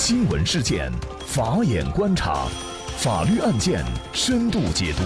[0.00, 0.92] 新闻事件，
[1.26, 2.46] 法眼观察，
[2.98, 5.02] 法律案件深度解读，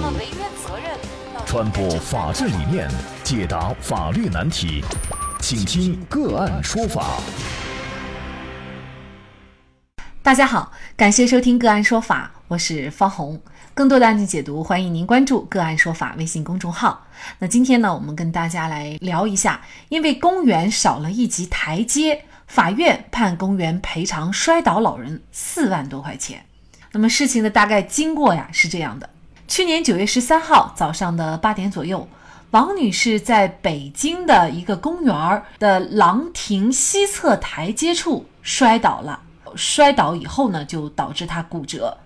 [1.47, 2.91] 传播法治理念，
[3.25, 4.84] 解答法律难题，
[5.41, 7.18] 请听个案说法。
[10.23, 13.40] 大家好，感谢收听个案说法，我是方红。
[13.72, 17.02] 更多的案件解读，欢迎您关注个案说法微信公众号。
[17.38, 22.27] 那今天呢，我们跟大家来聊一下，因为公园少了一级台阶。
[22.53, 26.45] 法院判公园赔偿摔倒老人四万多块钱。
[26.93, 29.09] 那么事情的大概经过呀是这样的：
[29.48, 32.07] 去年九月十三号早上的八点左右，
[32.51, 39.19] 王女士在北京的一个公园的廊亭西侧台阶处摔倒了。
[39.57, 41.96] 摔倒以后呢，就导致她骨折。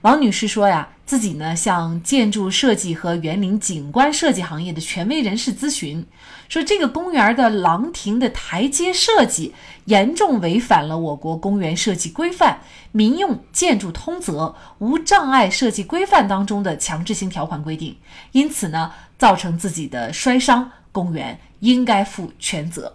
[0.00, 6.02] 王女士说呀，自己呢向建筑设计和园林景观设计行业的权威人士咨询，
[6.48, 9.52] 说这个公园的廊亭的台阶设计
[9.84, 12.58] 严重违反了我国公园设计规范、
[12.92, 17.94] 民用建筑通则、无障碍设计规范当中的强制性条款规定，
[18.30, 22.90] 因此呢造成自己的摔伤，公园应该负全责。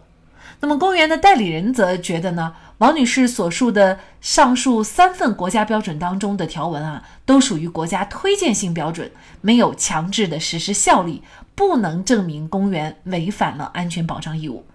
[0.59, 2.53] 那么公园的代理人则觉得呢？
[2.79, 11.23] 王女士所述的上述三份国家标准当中的条文啊，都属于国家推荐性标准，没有强制的实施效力，
[11.55, 14.65] 不能证明公园违反了安全保障义务。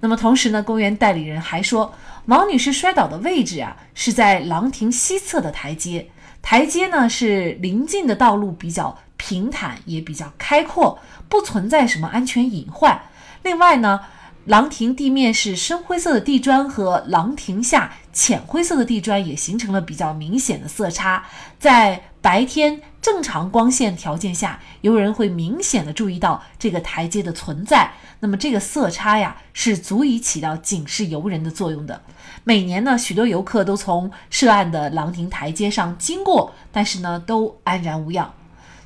[0.00, 1.94] 那么同时呢，公园代理人还说，
[2.26, 6.08] 王女士摔倒的位置啊是在廊亭西侧的台阶，
[6.42, 10.98] 台阶呢是临近的道路比较平坦，也比较开阔，
[11.28, 13.00] 不存在什么安全隐患。
[13.42, 14.00] 另外呢。
[14.46, 21.24] 廊亭地面是深灰色的地砖，和廊亭下浅灰色的地砖也形成了比较明显的色差。
[21.58, 27.90] 在白天正常光线条件下，游人会明显的注意到这个台阶的存在。
[28.20, 32.02] 那么这个色差呀，是足以起到警示游人的作用的。
[32.44, 38.32] 每年呢，许多游客都从涉案的廊亭台阶上经过，但是呢，都安然无恙。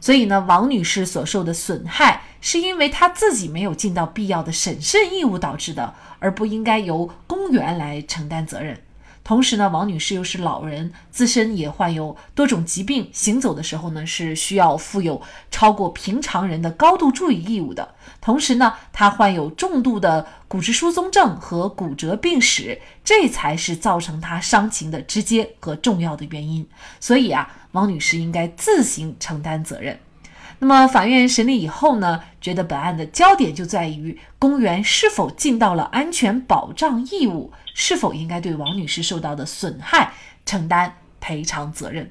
[0.00, 8.80] 所以呢，王女士所受的损害是因为她自己没有尽到必要的审慎义务导致的，而不应该由公园来承担责任。
[9.24, 17.94] 同时呢，王女士又是老人，自身也患有多种疾病，行走的时候呢是需要负有超过平常人的高度注意义务的。
[18.22, 26.66] 同时呢，她患有重度的骨质疏松症和骨折病史，这才是造成她伤情的直接和重要的原因。
[26.98, 30.00] 所以啊，王女士应该自行承担责任。
[30.60, 40.12] 那么法院审理以后呢，觉得本案的焦点就在于公园是否尽到了安全保障义务，是否应该对王女士受到的损害
[40.44, 42.10] 承担赔偿责任。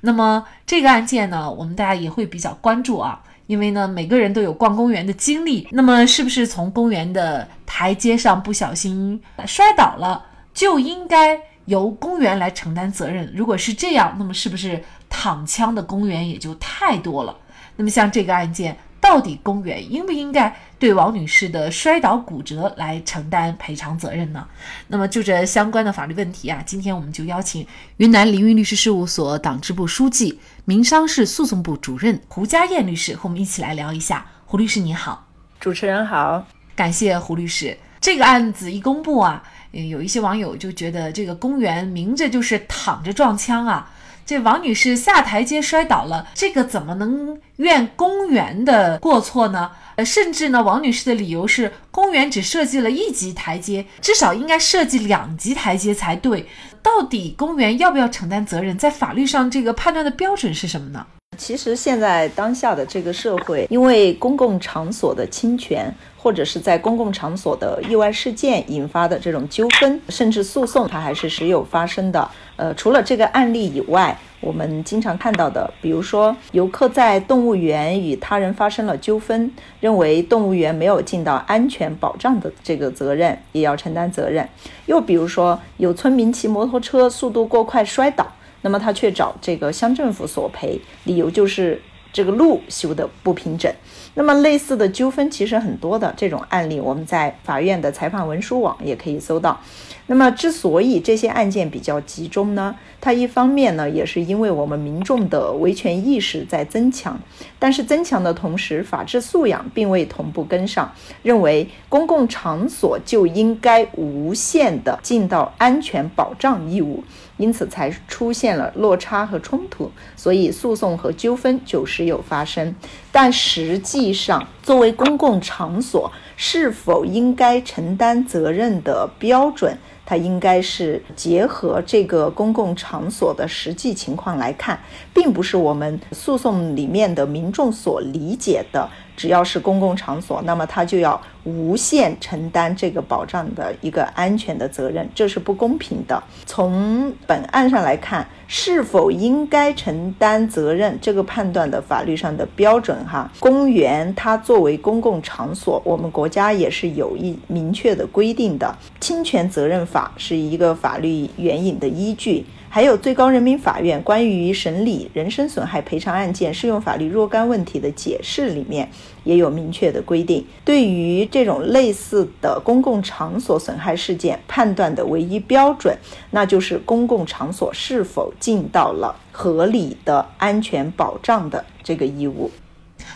[0.00, 5.68] 那么这个案件呢，我们大家也会比较关注啊，因为呢每个人都有逛公园的经历。
[5.70, 13.32] 那么是不是从公园的台阶上不小心摔倒了，就应该由公园来承担责任？
[13.34, 17.36] 如果是这样，那么是不是躺枪的公园也就太多了？
[17.76, 24.46] 那么像这个案件，到底公园应不应该对王女士的摔倒骨折来承担赔偿责任呢？
[24.88, 27.66] 那么就这相关的法律问题啊，今天我们就邀请
[27.98, 34.24] 云南凌云律师事务所党支部书记、民商事诉讼部主任胡佳燕律师和我们一起来聊一下。
[34.46, 35.26] 胡律师你好，
[35.58, 36.46] 主持人好，
[36.76, 37.76] 感谢胡律师。
[38.00, 39.42] 这个案子一公布啊，
[39.72, 43.90] 有一些网友就觉得这个公园明着就是躺着撞枪啊。
[44.26, 49.70] 这王女士下台阶摔倒了，这个怎么能怨公园的过错呢？
[49.96, 56.46] 呃，甚至呢，王女士的理由是公园只设计了一级台阶，至少应该设计两级台阶才对。
[56.82, 58.76] 到底公园要不要承担责任？
[58.76, 61.06] 在法律上，这个判断的标准是什么呢？
[61.36, 65.94] 其实现在当下的这个社会，因为公共场所的侵权。
[66.24, 72.26] 或者是在公共场所的意外事件引发的这种纠纷，甚至诉讼，它还是时有发生的。
[72.56, 84.48] 呃，除了这个案例以外，我们经常看到的，比如说游客在动物园与他人发生了纠纷，认为动物园没有尽到安全保障的这个责任，也要承担责任。
[84.86, 88.26] 又比如说有村民骑摩托车速度过快摔倒，
[88.62, 91.82] 那么他却找这个乡政府索赔，理由就是
[92.14, 93.70] 这个路修的不平整。
[94.14, 99.60] 那么类似的纠纷其实很多的这种案例，我们在法院的裁判文书网也可以搜到。
[100.06, 107.18] 那么之所以这些案件比较集中呢，它一方面呢也是因为我们民众的维权意识在增强，
[107.58, 117.02] 但是增强的同时，法治素养并未同步跟上，认为公共场所就应该无限的尽到安全保障义务。
[117.36, 122.74] 因此才出现了落差和冲突，所以诉讼和纠纷就时有发生。
[123.10, 129.76] 但实际上，作为公共场所，是否应该承担责任的标准，
[130.06, 134.78] 它应该是结合这个公共场所的实际情况来看，
[135.12, 138.88] 并不是我们诉讼里面的民众所理解的。
[139.16, 146.22] 只要是公共场所，那么他就要无限承担这个保障的一个安全的责任，这是不公平的。
[146.46, 158.66] 从本案上来看，是否应该承担责任，这个判断的法律上的标准，哈，公园它作为公共场所，我们国家也是有一明确的规定的，
[159.00, 162.44] 《侵权责任法》是一个法律援引的依据。
[162.74, 168.90] 还有最高人民法院关于审理人身损害赔偿案件适用法律若干问题的解释里面
[169.22, 175.96] 也有明确的规定，对于这种类似的公共场所损害事件判断的唯一标准，
[176.32, 182.50] 那就是公共场所是否尽到了合理的安全保障的这个义务。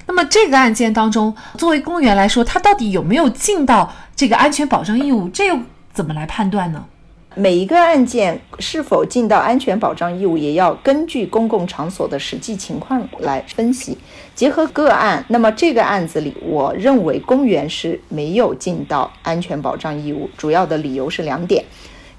[0.06, 5.28] 那么这个案件当中，作为公园来说，它到底有没有尽到这个安全保障义务？
[5.28, 5.58] 这又
[5.92, 6.84] 怎么来判断呢？
[7.34, 13.96] 每一个案件是否尽到安全保障义务，也要根据公共场所的实际情况来分析。
[14.34, 20.28] 结合个案，那么这个案子里，我认为公园是没有尽到安全保障义务。
[20.36, 21.64] 主要的理由是两点：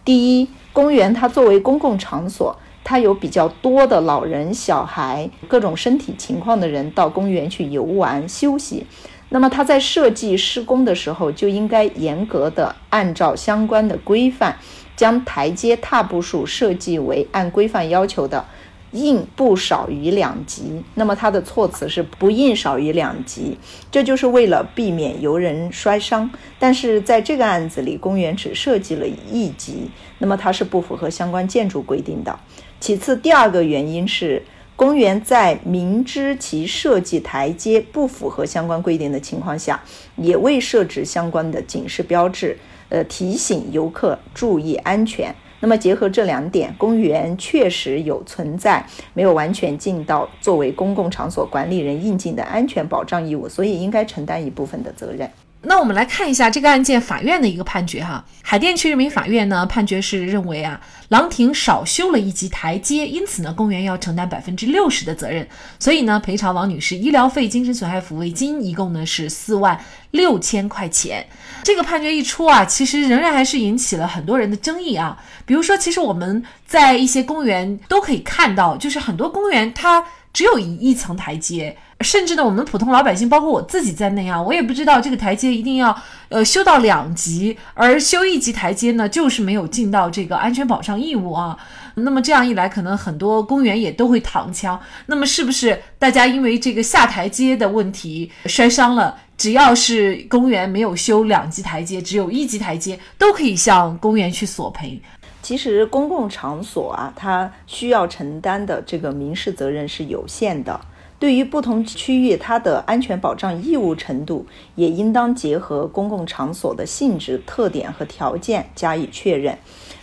[0.05, 8.85] 第一，公园它作为公共场所，它有比较多的老人、小孩、各种身体情况的人到公园去游玩休息，
[9.29, 14.55] 那么它在设计施工的时候就应该严格的按照相关的规范。
[14.99, 18.45] 将台阶踏步数设计为按规范要求的
[18.91, 23.57] 应不少于两级，那么它的措辞是不应少于两级，
[23.89, 26.29] 这就是为了避免游人摔伤。
[26.59, 32.37] 但是在这个案子里，公园只设计了一级，那么它是不符合相关建筑规定的。
[32.81, 34.43] 其次，第二个原因是
[34.79, 39.77] 公园在明知其设计台阶不符合相关规定的情况下，
[40.15, 42.57] 也未设置相关的警示标志。
[42.87, 45.35] 呃，提醒游客注意安全。
[45.59, 48.81] 那么结合这两点，公园确实有存在
[49.13, 55.29] 没有完全尽到作为公共场所管理人应尽的安全保障义务，所以应该承担一部分的责任。
[55.61, 60.79] 那我们来看一下这个案件法院的一个判决哈，海淀区人民法院呢判决是认为啊，
[61.09, 65.45] 廊亭少修了一级台阶，因此呢公园要承担百分之六十的责任，
[65.77, 69.77] 所以呢赔偿王女士医疗费、精神损害抚慰金一共呢是四万
[70.11, 71.27] 六千块钱。
[71.63, 75.21] 这个判决一出啊，其实仍然还是引起了很多人的争议啊。
[75.45, 81.77] 比如说，其实我们在一些公园都可以看到，就是很多公园它只有一一层台阶。
[82.01, 85.95] 甚至呢，我们普通老百姓，包括我自己在内啊，我也不知道这个台阶一定要
[86.29, 91.57] 呃修到两级，而修一级台阶呢，就是没有尽到这个安全保障义务啊。
[91.95, 94.79] 那么这样一来，可能很多公园也都会躺枪。
[95.07, 105.01] 那么是不是大家因为这个下台阶的问题摔伤了，只要是公园没有修两级台阶，只有一级台阶，都可以向公园去索赔？
[105.41, 110.79] 其实公共场所啊，它需要承担的这个民事责任是有限的。
[111.19, 114.45] 对于不同区域，它的安全保障义务程度
[114.75, 119.57] 也应当结合公共场所的性质、特点和条件加以确认。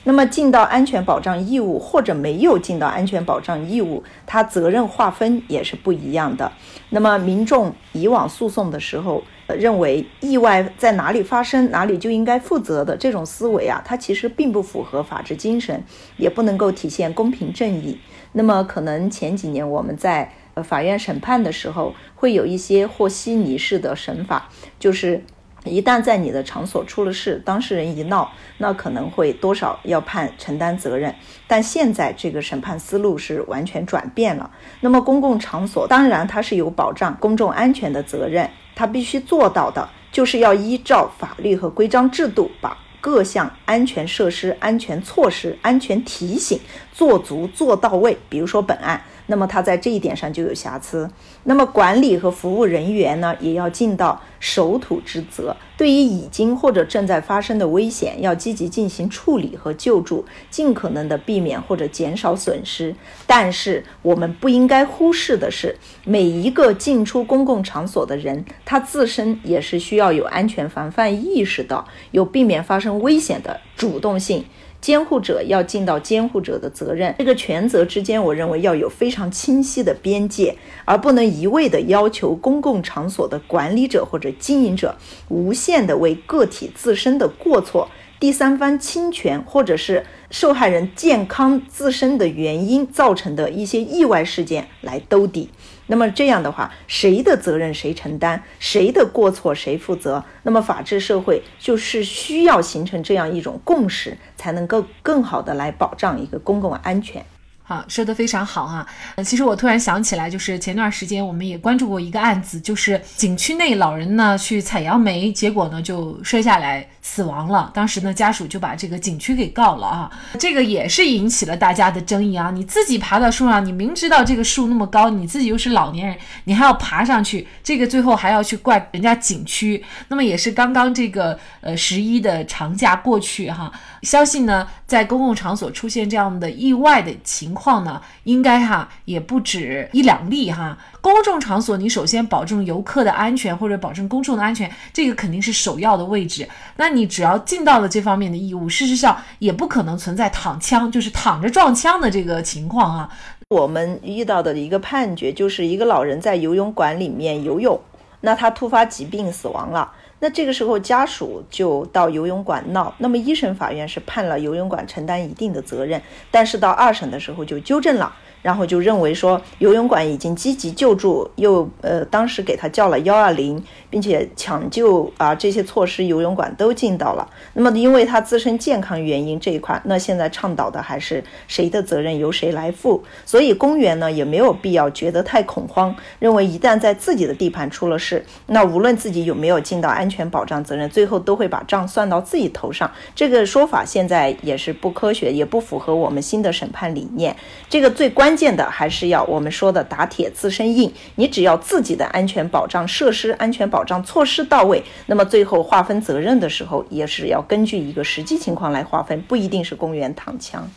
[0.05, 6.53] 那么，尽到安全保障义务或者没有尽到安全保障义务，它责任划分也是不一样的。
[6.91, 15.83] 那么，民众以往诉讼的时候，认为意外在哪里发生，哪里就应该负责的这种思维啊，它其实并不符合法治精神，
[16.19, 17.99] 也不能够体现公平正义。
[18.33, 20.31] 那么，可能前几年我们在
[20.63, 24.49] 法院审判的时候会有一些和稀泥式的审法，
[24.79, 25.23] 就是
[25.65, 31.15] 一旦在你的场所出了事，当事人一闹，那可能会多少要判承担责任。
[31.47, 34.51] 但现在这个审判思路是完全转变了。
[34.81, 42.79] 那么公共场所当然它是有保障公众安全的责任，它必须做到的就是要依照法律和规章制度把。
[43.07, 46.59] 各项安全设施、安全措施、安全提醒
[46.93, 48.19] 做足做到位。
[48.29, 51.09] 比如说本案，那么它在这一点上就有瑕疵。
[51.45, 55.57] 那么管理和服务人员呢，也要尽到守土之责。
[55.77, 62.95] 对于已经或者正在发生的危险，要积极进行处理和救助，尽可能的避免或者减少损失。
[63.27, 74.45] 但是我们不应该忽视的是，每一个进出公共场所的人，他自身也是需要有安全防范意识的，有避免发生危险的主动性。
[74.81, 84.95] 监护者要尽到监护者的责任，这个权责之间，我认为要有非常清晰的边界，而不能一味的要求公共场所的管理者或者经营者
[85.29, 95.51] 无限的为个体自身的过错、第三方侵权或者是受害人健康自身的原因造成的一些意外事件来兜底。
[95.89, 100.25] 那么这样的话，谁的责任谁承担，谁的过错谁负责？
[100.43, 107.25] 那么法治社会就是需要形成这样一种共识，才能够更好的来保障一个公共安全。
[107.69, 108.87] 好，说的非常好哈。
[109.17, 117.69] 呃，其实我突然想起来，就是前段时间我们也关注过一个案子，就是景区内老人呢去采杨梅，结果呢就摔下来死亡了。
[117.75, 120.09] 当时呢家属就把这个景区给告了啊，
[120.39, 122.53] 这个也是引起了大家的争议啊。
[122.53, 129.85] 你自己爬到树上，你明知道这个树那么高，你自己又是老年人，你还要爬上去，这个最后还要去怪人家景区。
[130.07, 137.56] 那么也是刚刚这个呃十一的长假过去哈，相信呢在公共场所出现这样的意外的情。
[137.57, 140.77] 况呢，应该哈也不止一两例哈。
[141.01, 146.47] 公众场所，你首先保证游客的安全或者保证公众的安全，这个肯定是首要的位置。
[146.77, 153.09] 那你只要尽到了这方面的义务，事实上也不可能存在躺枪，就是躺着撞枪的这个情况啊。
[153.49, 157.81] 我们遇到的一个判决，就是一个老人在游泳馆里面游泳，
[158.21, 159.93] 那他突发疾病死亡了。
[160.19, 168.15] 那这个时候家属就到游泳馆闹，那么一审法院是判了游泳馆承担一定的责任，但是到二审的时候就纠正了。
[168.47, 173.61] 然后就认为说游泳馆已经积极救助，又呃当时给他叫了幺二零，
[173.91, 177.29] 并且抢救啊这些措施游泳馆都尽到了。
[177.55, 183.03] 那么因为他自身健康原因这一块，那现在倡导的还是谁的责任由谁来负。
[183.25, 192.89] 所以公园呢也没有必要觉得太恐慌，认为一旦在自己的地盘出了事，那无论自己有没有尽到安全保障责任，最后都会把账算到自己头上。
[193.17, 197.35] 这个说法现在也是不科学，也不符合我们新的审判理念。
[197.69, 198.36] 这个最关。
[198.37, 210.71] 关键的还是要我们说的打铁自身硬，你只要自己的安全保障设施、安全保障措施到位，那么最后划分责任的时候，也是要根据一个实际情况来划分，不一定是公园躺枪。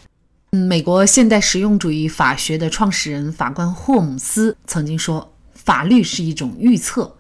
[0.54, 7.14] 嗯，美国现代实用主义法学的创始人法官霍姆斯曾经说：“法律是一种预测。”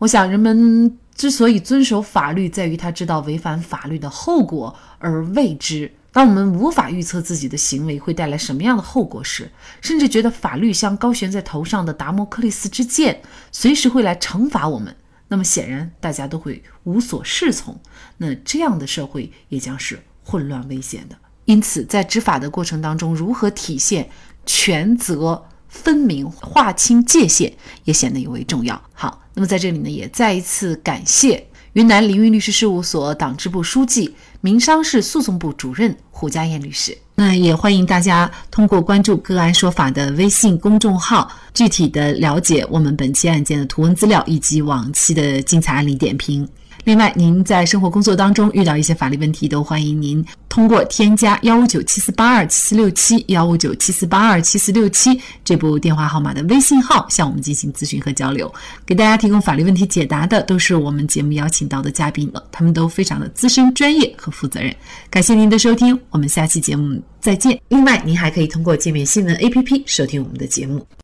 [0.00, 5.92] 我想，人们之所以遵守法律，在于他知道违反法律的后果而未知。
[6.12, 9.50] 当我们无法预测自己的行为会带来什么样的后果时，
[9.80, 14.94] 甚至觉得法律像高悬在头上的达摩克利斯之剑，随时会来惩罚我们，
[15.28, 17.80] 那么显然大家都会无所适从。
[18.18, 21.16] 那这样的社会也将是混乱危险的。
[21.46, 24.10] 因此，在执法的过程当中，如何体现
[24.44, 27.54] 权责分明、划清界限，
[27.84, 28.80] 也显得尤为重要。
[28.92, 31.48] 好，那么在这里呢，也再一次感谢。
[31.74, 36.94] 云南凌云律师事务所党支部书记、民商事诉讼部主任胡佳燕律师。
[37.14, 46.46] 那也欢迎大家通过关注“个案说法”的微信公众号，具体的了解我们本期案件的图文资料以及往期的精彩案例点评。
[46.84, 58.52] 另外，您在生活工作当中遇到一些法律问题，都欢迎您通过添加幺五九七四八二七四六七幺五九七四八二七四六七这部电话号码的微信号向我们进行咨询和交流。
[58.84, 64.74] 给大家提供法律问题解答的都是我们节目邀请到的嘉宾了，他们都非常的资深、专业和负责任。
[65.08, 67.58] 感谢您的收听，我们下期节目再见。
[67.68, 70.84] 另外，您还可以通过界面新闻 APP 收听我们的节目。